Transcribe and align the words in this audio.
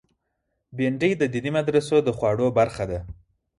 بېنډۍ 0.75 1.11
د 1.17 1.23
دیني 1.33 1.51
مدرسو 1.57 1.95
د 2.03 2.09
خواړو 2.17 2.45
برخه 2.57 2.83
ده 2.91 2.99